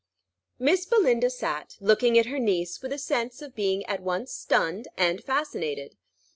Miss 0.57 0.87
Belinda 0.87 1.29
sat, 1.29 1.77
looking 1.79 2.17
at 2.17 2.25
her 2.25 2.39
niece, 2.39 2.81
with 2.81 2.91
a 2.91 2.97
sense 2.97 3.39
of 3.43 3.53
being 3.53 3.85
at 3.85 4.01
once 4.01 4.33
stunned 4.33 4.87
and 4.97 5.23
fascinated. 5.23 5.95